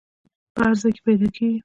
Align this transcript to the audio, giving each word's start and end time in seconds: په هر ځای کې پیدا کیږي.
په 0.53 0.59
هر 0.65 0.73
ځای 0.81 0.91
کې 0.95 1.01
پیدا 1.07 1.27
کیږي. 1.35 1.59